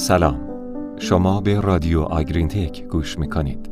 سلام. 0.00 0.40
شما 0.98 1.40
به 1.40 1.60
رادیو 1.60 2.00
آگرین 2.00 2.48
تک 2.48 2.84
گوش 2.84 3.18
می‌کنید. 3.18 3.70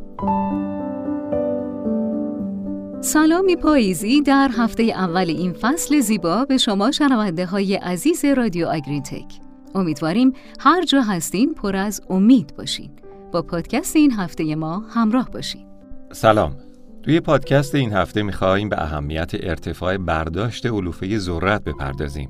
سلامی 3.01 3.55
پاییزی 3.55 4.21
در 4.21 4.49
هفته 4.57 4.83
اول 4.83 5.29
این 5.29 5.53
فصل 5.53 5.99
زیبا 5.99 6.45
به 6.45 6.57
شما 6.57 6.91
شنونده 6.91 7.45
های 7.45 7.75
عزیز 7.75 8.25
رادیو 8.25 8.67
آگرین 8.67 9.03
تک 9.03 9.39
امیدواریم 9.75 10.33
هر 10.59 10.83
جا 10.85 11.01
هستین 11.01 11.53
پر 11.53 11.75
از 11.75 12.01
امید 12.09 12.53
باشین. 12.57 12.91
با 13.31 13.41
پادکست 13.41 13.95
این 13.95 14.11
هفته 14.11 14.55
ما 14.55 14.83
همراه 14.89 15.29
باشین. 15.31 15.65
سلام. 16.11 16.55
توی 17.03 17.19
پادکست 17.19 17.75
این 17.75 17.93
هفته 17.93 18.23
میخواییم 18.23 18.69
به 18.69 18.83
اهمیت 18.83 19.31
ارتفاع 19.33 19.97
برداشت 19.97 20.65
علوفه 20.65 21.17
ذرت 21.17 21.63
بپردازیم. 21.63 22.29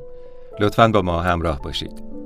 لطفاً 0.60 0.88
با 0.88 1.02
ما 1.02 1.22
همراه 1.22 1.62
باشید. 1.62 2.19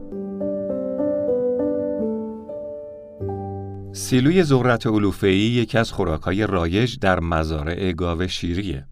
سیلوی 3.96 4.44
ذرت 4.44 4.88
علوفه‌ای 4.88 5.38
یکی 5.38 5.78
از 5.78 5.92
خوراک‌های 5.92 6.48
رایج 6.48 7.00
در 7.00 7.20
مزارع 7.20 7.92
گاو 7.92 8.28
شیریه. 8.28 8.86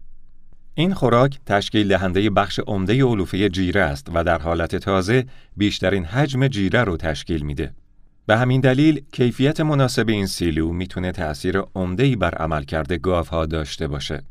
این 0.74 0.94
خوراک 0.94 1.38
تشکیل 1.46 1.88
دهنده 1.88 2.30
بخش 2.30 2.60
عمده 2.66 3.04
علوفه 3.04 3.48
جیره 3.48 3.80
است 3.80 4.08
و 4.14 4.24
در 4.24 4.38
حالت 4.38 4.76
تازه 4.76 5.26
بیشترین 5.56 6.04
حجم 6.04 6.48
جیره 6.48 6.84
رو 6.84 6.96
تشکیل 6.96 7.42
میده. 7.42 7.74
به 8.26 8.36
همین 8.36 8.60
دلیل 8.60 9.00
کیفیت 9.12 9.60
مناسب 9.60 10.08
این 10.08 10.26
سیلو 10.26 10.72
می‌تونه 10.72 11.12
تأثیر 11.12 11.58
عمده‌ای 11.74 12.16
بر 12.16 12.34
عملکرد 12.34 12.92
گاوها 12.92 13.46
داشته 13.46 13.86
باشه. 13.88 14.22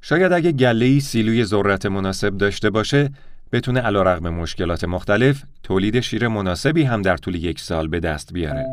شاید 0.00 0.32
اگه 0.32 0.52
گله‌ای 0.52 1.00
سیلوی 1.00 1.44
ذرت 1.44 1.86
مناسب 1.86 2.36
داشته 2.36 2.70
باشه، 2.70 3.10
بتونه 3.52 3.80
علیرغم 3.80 4.28
مشکلات 4.28 4.84
مختلف 4.84 5.42
تولید 5.62 6.00
شیر 6.00 6.28
مناسبی 6.28 6.82
هم 6.82 7.02
در 7.02 7.16
طول 7.16 7.34
یک 7.34 7.60
سال 7.60 7.88
به 7.88 8.00
دست 8.00 8.32
بیاره. 8.32 8.66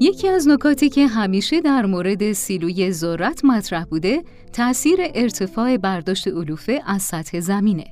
یکی 0.00 0.28
از 0.28 0.48
نکاتی 0.48 0.88
که 0.88 1.06
همیشه 1.06 1.60
در 1.60 1.86
مورد 1.86 2.32
سیلوی 2.32 2.92
ذرت 2.92 3.44
مطرح 3.44 3.84
بوده 3.84 4.22
تأثیر 4.52 4.98
ارتفاع 5.14 5.76
برداشت 5.76 6.28
علوفه 6.28 6.82
از 6.86 7.02
سطح 7.02 7.40
زمینه. 7.40 7.84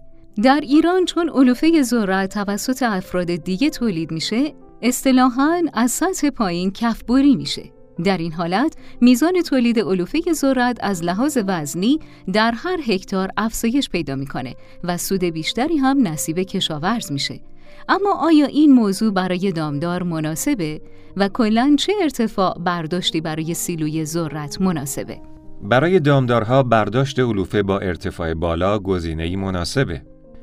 در 0.43 0.61
ایران 0.63 1.05
چون 1.05 1.29
علوفه 1.29 1.83
ذرت 1.83 2.35
توسط 2.35 2.83
افراد 2.83 3.37
دیگه 3.37 3.71
تولید 3.71 4.11
میشه، 4.11 4.55
اصطلاحاً 4.83 5.63
از 5.75 5.91
سطح 5.91 6.31
پایین 6.31 6.71
کفبری 6.71 7.37
میشه. 7.37 7.63
در 8.05 8.19
این 8.19 8.33
حالت 8.33 8.75
میزان 9.01 9.43
تولید 9.43 9.79
علوفه 9.79 10.21
ذرت 10.33 10.79
از 10.81 11.05
لحاظ 11.05 11.39
وزنی 11.47 11.99
در 12.33 12.53
هر 12.57 12.81
هکتار 12.87 13.29
افزایش 13.37 13.89
پیدا 13.89 14.17
می‌کنه 14.17 14.55
و 14.85 14.97
سود 14.97 15.25
بیشتری 15.25 15.77
هم 15.77 16.07
نصیب 16.07 16.39
کشاورز 16.39 17.13
میشه. 17.13 17.41
اما 17.89 18.15
آیا 18.21 18.47
این 18.47 18.73
موضوع 18.73 19.13
برای 19.13 19.53
دامدار 19.53 20.03
مناسبه 20.03 20.81
و 21.17 21.29
کلا 21.29 21.77
چه 21.79 21.93
ارتفاع 22.03 22.59
برداشتی 22.59 23.21
برای 23.21 23.55
سیلوی 23.55 24.05
ذرت 24.05 24.61
مناسبه؟ 24.61 25.19
برای 25.63 26.01
دامدارها 26.01 26.63
برداشت 26.63 27.19
علوفه 27.19 27.63
با 27.63 27.79
ارتفاع 27.79 28.35
بالا 28.35 28.79
گزینه‌ای 28.79 29.37
مناسبه. 29.37 30.03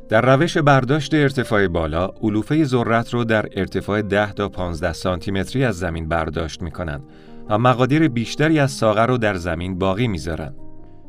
در 0.09 0.35
روش 0.35 0.57
برداشت 0.57 1.13
ارتفاع 1.13 1.67
بالا، 1.67 2.09
علوفه 2.21 2.63
ذرت 2.63 3.13
رو 3.13 3.23
در 3.23 3.49
ارتفاع 3.55 4.01
10 4.01 4.33
تا 4.33 4.49
15 4.49 4.93
سانتی 4.93 5.31
متری 5.31 5.63
از 5.63 5.77
زمین 5.77 6.09
برداشت 6.09 6.61
می‌کنند 6.61 7.03
و 7.49 7.57
مقادیر 7.57 8.07
بیشتری 8.07 8.59
از 8.59 8.71
ساغر 8.71 9.07
رو 9.07 9.17
در 9.17 9.35
زمین 9.35 9.79
باقی 9.79 10.07
می‌ذارن. 10.07 10.55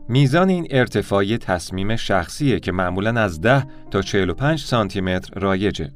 میزان 0.09 0.49
این 0.49 0.67
ارتفاعی 0.71 1.39
تصمیم 1.39 1.97
شخصیه 1.97 2.61
که 2.61 2.73
معمولا 2.73 3.21
از 3.21 3.41
10 3.41 3.67
تا 3.91 4.03
45 4.03 4.61
سانتی 4.61 5.01
متر 5.01 5.41
رایجه. 5.41 5.91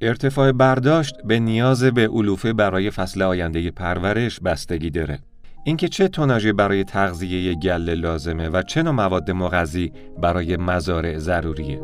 ارتفاع 0.00 0.52
برداشت 0.52 1.14
به 1.24 1.38
نیاز 1.38 1.84
به 1.84 2.08
علوفه 2.08 2.52
برای 2.52 2.90
فصل 2.90 3.22
آینده 3.22 3.70
پرورش 3.70 4.40
بستگی 4.40 4.90
داره. 4.90 5.18
اینکه 5.64 5.88
چه 5.88 6.08
توناژی 6.08 6.52
برای 6.52 6.84
تغذیه 6.84 7.54
گله 7.54 7.94
لازمه 7.94 8.48
و 8.48 8.62
چه 8.62 8.82
نوع 8.82 8.92
مواد 8.92 9.30
مغذی 9.30 9.92
برای 10.22 10.56
مزارع 10.56 11.18
ضروریه. 11.18 11.80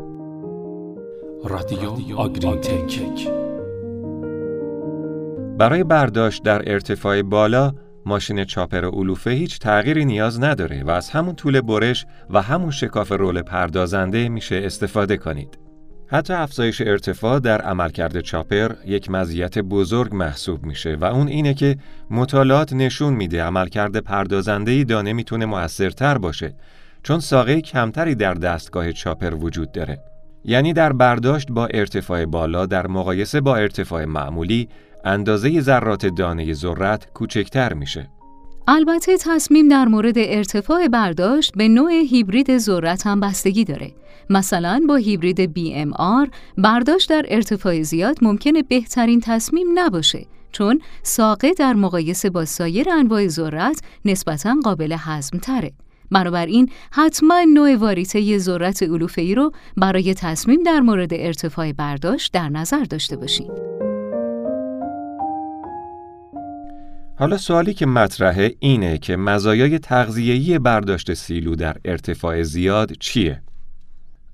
رادیو 1.43 2.17
آگرین 2.17 2.61
تک 2.61 3.27
برای 5.57 5.83
برداشت 5.83 6.43
در 6.43 6.71
ارتفاع 6.71 7.21
بالا 7.21 7.73
ماشین 8.05 8.43
چاپر 8.43 8.85
علوفه 8.85 9.29
هیچ 9.29 9.59
تغییری 9.59 10.05
نیاز 10.05 10.43
نداره 10.43 10.83
و 10.83 10.89
از 10.89 11.09
همون 11.09 11.35
طول 11.35 11.61
برش 11.61 12.05
و 12.29 12.41
همون 12.41 12.71
شکاف 12.71 13.11
رول 13.11 13.41
پردازنده 13.41 14.29
میشه 14.29 14.61
استفاده 14.63 15.17
کنید. 15.17 15.64
حتی 16.07 16.33
افزایش 16.33 16.81
ارتفاع 16.81 17.39
در 17.39 17.61
عملکرد 17.61 18.21
چاپر 18.21 18.71
یک 18.85 19.11
مزیت 19.11 19.59
بزرگ 19.59 20.15
محسوب 20.15 20.65
میشه 20.65 20.95
و 20.95 21.05
اون 21.05 21.27
اینه 21.27 21.53
که 21.53 21.77
مطالعات 22.09 22.73
نشون 22.73 23.13
میده 23.13 23.43
عملکرد 23.43 23.97
پردازنده 23.97 24.83
دانه 24.83 25.13
می‌تونه 25.13 25.45
موثرتر 25.45 26.17
باشه 26.17 26.53
چون 27.03 27.19
ساقه 27.19 27.61
کمتری 27.61 28.15
در 28.15 28.33
دستگاه 28.33 28.91
چاپر 28.91 29.35
وجود 29.35 29.71
داره. 29.71 29.99
یعنی 30.43 30.73
در 30.73 30.93
برداشت 30.93 31.51
با 31.51 31.67
ارتفاع 31.67 32.25
بالا 32.25 32.65
در 32.65 32.87
مقایسه 32.87 33.41
با 33.41 33.55
ارتفاع 33.55 34.05
معمولی 34.05 34.69
اندازه 35.05 35.61
ذرات 35.61 36.05
دانه 36.05 36.53
ذرت 36.53 37.07
کوچکتر 37.13 37.73
میشه. 37.73 38.09
البته 38.67 39.17
تصمیم 39.17 39.67
در 39.67 39.85
مورد 39.85 40.13
ارتفاع 40.17 40.87
برداشت 40.87 41.53
به 41.55 41.67
نوع 41.67 41.91
هیبرید 41.91 42.57
ذرت 42.57 43.07
هم 43.07 43.19
بستگی 43.19 43.63
داره. 43.63 43.91
مثلا 44.29 44.81
با 44.89 44.95
هیبرید 44.95 45.53
BMR 45.55 46.29
برداشت 46.57 47.09
در 47.09 47.25
ارتفاع 47.29 47.81
زیاد 47.81 48.17
ممکنه 48.21 48.63
بهترین 48.63 49.19
تصمیم 49.19 49.67
نباشه 49.75 50.25
چون 50.51 50.81
ساقه 51.03 51.53
در 51.53 51.73
مقایسه 51.73 52.29
با 52.29 52.45
سایر 52.45 52.89
انواع 52.89 53.27
ذرت 53.27 53.81
نسبتا 54.05 54.55
قابل 54.63 54.95
هضم 54.99 55.37
تره. 55.37 55.71
بنابراین 56.11 56.69
حتما 56.91 57.43
نوع 57.53 57.75
واریته 57.75 58.37
ذرت 58.37 58.83
علوفه‌ای 58.83 59.35
رو 59.35 59.51
برای 59.77 60.13
تصمیم 60.13 60.63
در 60.63 60.79
مورد 60.79 61.13
ارتفاع 61.13 61.71
برداشت 61.71 62.33
در 62.33 62.49
نظر 62.49 62.83
داشته 62.83 63.15
باشید. 63.17 63.74
حالا 67.17 67.37
سوالی 67.37 67.73
که 67.73 67.85
مطرحه 67.85 68.55
اینه 68.59 68.97
که 68.97 69.15
مزایای 69.15 69.79
تغذیه‌ای 69.79 70.59
برداشت 70.59 71.13
سیلو 71.13 71.55
در 71.55 71.77
ارتفاع 71.85 72.43
زیاد 72.43 72.91
چیه؟ 72.91 73.41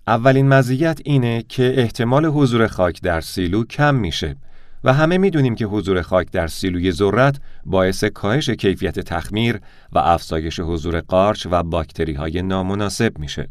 اولین 0.08 0.48
مزیت 0.48 1.00
اینه 1.06 1.44
که 1.50 1.74
احتمال 1.78 2.26
حضور 2.26 2.68
خاک 2.68 3.02
در 3.02 3.22
سیلو 3.22 3.64
کم 3.64 3.96
میشه 3.96 4.36
و 4.84 4.94
همه 4.94 5.18
می‌دونیم 5.18 5.56
که 5.56 5.66
حضور 5.66 6.02
خاک 6.02 6.32
در 6.32 6.48
سیلوی 6.48 6.92
ذرت 6.92 7.40
باعث 7.66 8.04
کاهش 8.04 8.50
کیفیت 8.50 9.00
تخمیر 9.00 9.60
و 9.92 10.00
افزایش 10.00 10.60
حضور 10.60 11.02
قارچ 11.02 11.48
و 11.52 11.64
باکتری 11.64 12.14
های 12.14 12.42
نامناسب 12.42 13.18
میشه. 13.20 13.48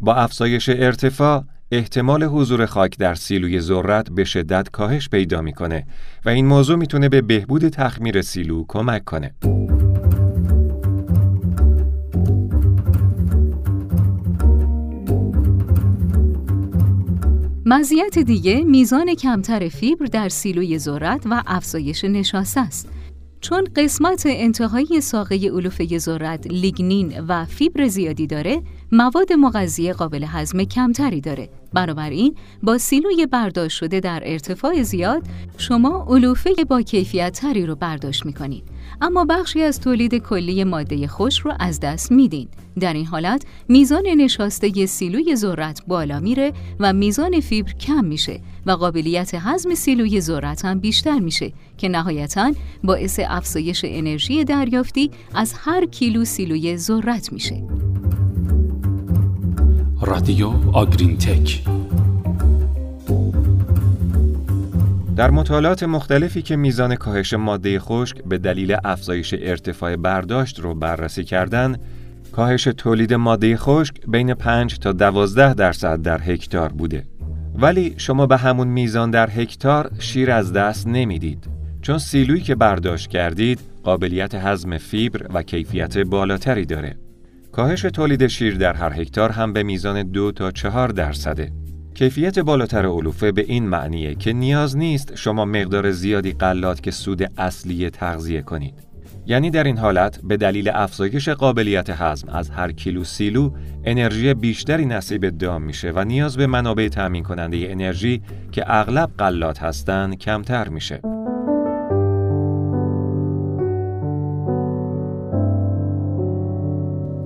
با 0.00 0.14
افزایش 0.14 0.68
ارتفاع 0.68 1.44
احتمال 1.70 2.24
حضور 2.24 2.66
خاک 2.66 2.98
در 2.98 3.14
سیلوی 3.14 3.60
ذرت 3.60 4.10
به 4.10 4.24
شدت 4.24 4.68
کاهش 4.72 5.08
پیدا 5.08 5.40
می‌کنه 5.42 5.86
و 6.24 6.28
این 6.28 6.46
موضوع 6.46 6.76
می‌تونه 6.76 7.08
به 7.08 7.22
بهبود 7.22 7.68
تخمیر 7.68 8.22
سیلو 8.22 8.64
کمک 8.68 9.04
کنه. 9.04 9.34
مزیت 17.66 18.18
دیگه 18.18 18.64
میزان 18.64 19.14
کمتر 19.14 19.68
فیبر 19.68 20.06
در 20.06 20.28
سیلوی 20.28 20.78
ذرت 20.78 21.26
و 21.30 21.42
افزایش 21.46 22.04
نشاسته 22.04 22.60
است. 22.60 22.88
چون 23.40 23.68
قسمت 23.76 24.22
انتهایی 24.26 25.00
ساقه 25.00 25.36
علوفه 25.36 25.98
ذرت 25.98 26.46
لیگنین 26.46 27.20
و 27.28 27.44
فیبر 27.44 27.86
زیادی 27.86 28.26
داره، 28.26 28.62
مواد 28.92 29.32
مغذی 29.32 29.92
قابل 29.92 30.24
هضم 30.28 30.64
کمتری 30.64 31.20
داره. 31.20 31.48
بنابراین 31.72 32.34
با 32.62 32.78
سیلوی 32.78 33.26
برداشت 33.26 33.78
شده 33.78 34.00
در 34.00 34.22
ارتفاع 34.24 34.82
زیاد، 34.82 35.22
شما 35.58 36.06
علوفه 36.08 36.50
با 36.68 36.82
کیفیت 36.82 37.40
تری 37.40 37.66
رو 37.66 37.74
برداشت 37.74 38.26
می‌کنید. 38.26 38.64
اما 39.00 39.24
بخشی 39.24 39.62
از 39.62 39.80
تولید 39.80 40.14
کلی 40.14 40.64
ماده 40.64 41.06
خوش 41.06 41.40
رو 41.40 41.52
از 41.60 41.80
دست 41.80 42.12
میدین. 42.12 42.48
در 42.80 42.92
این 42.92 43.06
حالت 43.06 43.44
میزان 43.68 44.06
نشاسته 44.16 44.86
سیلوی 44.86 45.36
ذرت 45.36 45.82
بالا 45.86 46.20
میره 46.20 46.52
و 46.80 46.92
میزان 46.92 47.40
فیبر 47.40 47.72
کم 47.72 48.04
میشه 48.04 48.40
و 48.66 48.70
قابلیت 48.70 49.30
هضم 49.34 49.74
سیلوی 49.74 50.20
ذرت 50.20 50.64
هم 50.64 50.78
بیشتر 50.78 51.18
میشه 51.18 51.52
که 51.78 51.88
نهایتا 51.88 52.52
باعث 52.84 53.20
افزایش 53.28 53.80
انرژی 53.84 54.44
دریافتی 54.44 55.10
از 55.34 55.54
هر 55.56 55.86
کیلو 55.86 56.24
سیلوی 56.24 56.76
ذرت 56.76 57.32
میشه. 57.32 57.87
رادیو 60.08 60.50
آگرین 60.72 61.18
تک 61.18 61.64
در 65.16 65.30
مطالعات 65.30 65.82
مختلفی 65.82 66.42
که 66.42 66.56
میزان 66.56 66.94
کاهش 66.94 67.34
ماده 67.34 67.78
خشک 67.78 68.24
به 68.24 68.38
دلیل 68.38 68.76
افزایش 68.84 69.34
ارتفاع 69.38 69.96
برداشت 69.96 70.60
رو 70.60 70.74
بررسی 70.74 71.24
کردن، 71.24 71.76
کاهش 72.32 72.64
تولید 72.64 73.14
ماده 73.14 73.56
خشک 73.56 73.94
بین 74.06 74.34
5 74.34 74.78
تا 74.78 74.92
12 74.92 75.54
درصد 75.54 76.02
در 76.02 76.20
هکتار 76.22 76.68
بوده. 76.68 77.04
ولی 77.54 77.94
شما 77.96 78.26
به 78.26 78.36
همون 78.36 78.68
میزان 78.68 79.10
در 79.10 79.30
هکتار 79.30 79.90
شیر 79.98 80.30
از 80.30 80.52
دست 80.52 80.86
نمی‌دید. 80.86 81.48
چون 81.82 81.98
سیلویی 81.98 82.40
که 82.40 82.54
برداشت 82.54 83.10
کردید 83.10 83.60
قابلیت 83.84 84.34
هضم 84.34 84.78
فیبر 84.78 85.26
و 85.34 85.42
کیفیت 85.42 85.98
بالاتری 85.98 86.64
داره. 86.64 86.96
کاهش 87.58 87.82
تولید 87.82 88.26
شیر 88.26 88.56
در 88.56 88.74
هر 88.74 89.00
هکتار 89.00 89.30
هم 89.30 89.52
به 89.52 89.62
میزان 89.62 90.02
دو 90.02 90.32
تا 90.32 90.50
چهار 90.50 90.88
درصده. 90.88 91.52
کیفیت 91.94 92.38
بالاتر 92.38 92.86
علوفه 92.86 93.32
به 93.32 93.42
این 93.42 93.68
معنیه 93.68 94.14
که 94.14 94.32
نیاز 94.32 94.76
نیست 94.76 95.16
شما 95.16 95.44
مقدار 95.44 95.90
زیادی 95.90 96.32
قلات 96.32 96.82
که 96.82 96.90
سود 96.90 97.30
اصلی 97.38 97.90
تغذیه 97.90 98.42
کنید. 98.42 98.74
یعنی 99.26 99.50
در 99.50 99.64
این 99.64 99.78
حالت 99.78 100.20
به 100.24 100.36
دلیل 100.36 100.70
افزایش 100.74 101.28
قابلیت 101.28 101.90
هضم 101.90 102.28
از 102.28 102.50
هر 102.50 102.72
کیلو 102.72 103.04
سیلو 103.04 103.50
انرژی 103.84 104.34
بیشتری 104.34 104.86
نصیب 104.86 105.28
دام 105.28 105.62
میشه 105.62 105.92
و 105.94 106.04
نیاز 106.04 106.36
به 106.36 106.46
منابع 106.46 106.88
تأمین 106.88 107.22
کننده 107.22 107.66
انرژی 107.70 108.22
که 108.52 108.64
اغلب 108.66 109.10
قلات 109.18 109.62
هستند 109.62 110.18
کمتر 110.18 110.68
میشه. 110.68 111.00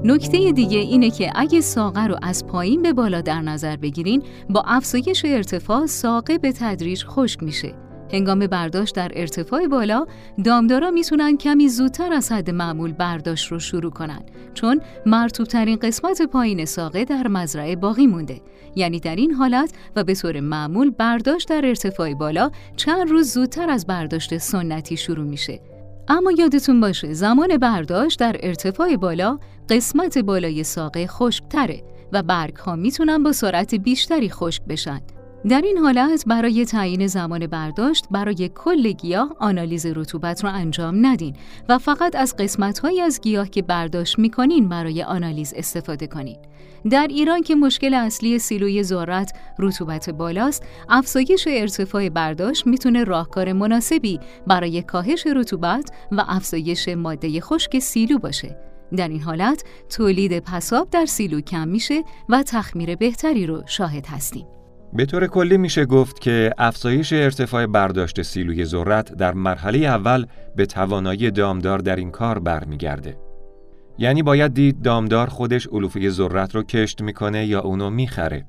نکته 0.04 0.52
دیگه 0.52 0.78
اینه 0.78 1.10
که 1.10 1.32
اگه 1.34 1.60
ساقه 1.60 2.06
رو 2.06 2.16
از 2.22 2.46
پایین 2.46 2.82
به 2.82 2.93
بالا 2.93 3.20
در 3.20 3.40
نظر 3.40 3.76
بگیرین 3.76 4.22
با 4.50 4.62
افزایش 4.66 5.25
ارتفاع 5.25 5.87
ساقه 5.87 6.38
به 6.38 6.52
تدریج 6.52 7.04
خشک 7.04 7.43
میشه. 7.43 7.75
هنگام 8.12 8.38
برداشت 8.46 8.94
در 8.94 9.12
ارتفاع 9.14 9.66
بالا 9.66 10.06
دامدارا 10.44 10.90
می‌تونن 10.90 11.37
کمی 11.37 11.69
زودتر 11.69 12.12
از 12.12 12.32
حد 12.32 12.50
معمول 12.50 12.93
برداشت 12.93 13.52
رو 13.52 13.58
شروع 13.58 13.90
کنن 13.90 14.20
چون 14.54 14.81
مرتوبترین 15.06 15.76
قسمت 15.76 16.22
پایین 16.22 16.64
ساقه 16.64 17.04
در 17.04 17.28
مزرعه 17.28 17.76
باقی 17.76 18.06
مونده. 18.06 18.40
یعنی 18.76 19.00
در 19.00 19.16
این 19.16 19.32
حالت 19.34 19.72
و 19.96 20.04
به 20.04 20.14
طور 20.14 20.40
معمول 20.40 20.90
برداشت 20.90 21.49
در 21.49 21.66
ارتفاع 21.66 22.14
بالا 22.14 22.50
چند 22.76 23.10
روز 23.10 23.32
زودتر 23.32 23.70
از 23.70 23.87
برداشت 23.87 24.38
سنتی 24.38 24.96
شروع 24.96 25.26
میشه. 25.26 25.72
اما 26.08 26.32
یادتون 26.32 26.81
باشه 26.81 27.12
زمان 27.12 27.56
برداشت 27.56 28.19
در 28.19 28.37
ارتفاع 28.40 28.96
بالا 28.96 29.38
قسمت 29.69 30.19
بالای 30.19 30.64
ساقه 30.64 31.06
خشکتره 31.06 31.82
و 32.12 32.22
برگ 32.22 32.56
ها 32.56 32.76
می‌تونن 32.76 33.22
با 33.22 33.32
سرعت 33.32 33.75
بیشتری 33.75 34.31
خشک 34.31 34.62
بشن. 34.62 35.00
در 35.49 35.61
این 35.61 35.79
حالت 35.79 36.25
برای 36.27 36.65
تعیین 36.65 37.06
زمان 37.06 37.47
برداشت 37.47 38.06
برای 38.11 38.50
کل 38.55 38.93
گیاه 38.93 39.37
آنالیز 39.39 39.87
رطوبت 39.87 40.44
را 40.44 40.50
انجام 40.50 41.06
ندین 41.06 41.37
و 41.69 41.79
فقط 41.79 42.17
از 42.17 42.37
قسمت 42.37 42.85
از 43.03 43.21
گیاه 43.21 43.49
که 43.50 43.62
برداشت 43.62 44.19
می‌کنین 44.19 44.69
برای 44.69 45.03
آنالیز 45.03 45.55
استفاده 45.56 46.06
کنین. 46.06 46.37
در 46.91 47.06
ایران 47.11 47.43
که 47.43 47.55
مشکل 47.55 47.94
اصلی 47.94 48.39
سیلوی 48.39 48.83
ذرت 48.83 49.33
رطوبت 49.59 50.11
بالاست، 50.11 50.62
افزایش 50.89 51.49
ارتفاع 51.50 52.09
برداشت 52.09 52.67
می‌تونه 52.67 53.05
راهکار 53.05 53.53
مناسبی 53.53 54.21
برای 54.47 54.83
کاهش 54.83 55.27
رطوبت 55.27 55.91
و 56.12 56.25
افزایش 56.29 56.88
ماده 56.88 57.41
خشک 57.41 57.79
سیلو 57.79 58.19
باشه. 58.19 58.56
در 58.97 59.09
این 59.09 59.21
حالت 59.21 59.65
تولید 59.88 60.38
پساب 60.38 60.91
در 60.91 61.06
سیلو 61.06 61.41
کم 61.41 61.69
میشه 61.69 62.03
و 62.29 62.43
تخمیر 62.43 62.97
بهتری 62.97 63.47
رو 63.47 63.62
شاهد 63.67 64.06
هستیم. 64.06 64.47
به 64.94 65.05
طور 65.05 65.27
کلی 65.27 65.59
میشه 65.59 65.85
گفت 65.85 66.21
که 66.21 66.50
افزایش 66.59 67.12
ارتفاع 67.12 67.67
برداشت 67.67 68.23
سیلوی 68.23 68.65
ذرت 68.65 69.12
در 69.12 69.35
مرحله 69.35 69.79
اول 69.79 70.27
به 70.56 70.67
توانایی 70.67 71.31
دامدار 71.31 71.79
در 71.79 71.97
این 71.97 72.11
کار 72.11 72.39
برمیگرده. 72.39 73.17
یعنی 73.99 74.23
باید 74.23 74.55
دید 74.55 74.83
دامدار 74.83 75.27
خودش 75.27 75.67
علوفه 75.67 76.11
ذرت 76.11 76.55
رو 76.55 76.62
کشت 76.62 77.03
می‌کنه 77.03 77.47
یا 77.47 77.61
اونو 77.61 77.91
می‌خره. 77.91 78.44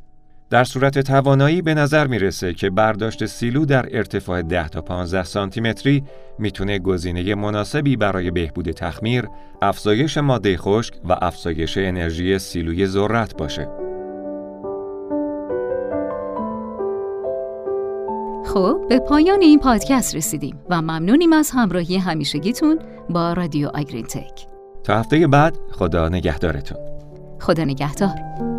در 0.50 0.63
صورت 0.63 1.00
توانایی 1.00 1.62
به 1.62 1.74
نظر 1.74 2.07
می‌رسه 2.07 2.54
که 2.54 2.69
برداشت 2.69 3.25
سیلو 3.25 3.66
در 3.66 3.98
ارتفاع 3.98 4.42
10 4.42 4.68
تا 4.68 4.81
15 4.81 5.24
سانتی 5.24 5.62
متری 5.62 6.04
می‌تونه 6.39 6.80
گزینه 6.80 7.36
مناسبی 7.36 7.96
برای 7.96 8.31
بهبود 8.31 8.72
تخمیر، 8.72 9.28
افزایش 9.62 10.18
ماده 10.18 10.57
خشک 10.57 10.94
و 11.10 11.18
افزایش 11.22 11.78
انرژی 11.78 12.39
سیلوی 12.39 12.88
ذرت 12.88 13.38
باشه. 13.38 13.93
خب 18.53 18.81
به 18.89 19.00
پایان 19.00 19.41
این 19.41 19.59
پادکست 19.59 20.15
رسیدیم 20.15 20.59
و 20.69 20.81
ممنونیم 20.81 21.33
از 21.33 21.51
همراهی 21.53 21.97
همیشگیتون 21.97 22.79
با 23.09 23.33
رادیو 23.33 23.67
آگرین 23.67 24.05
تک 24.05 24.47
تا 24.83 25.00
هفته 25.00 25.27
بعد 25.27 25.57
خدا 25.71 26.09
نگهدارتون. 26.09 26.77
خدا 27.39 27.63
نگهدار. 27.63 28.52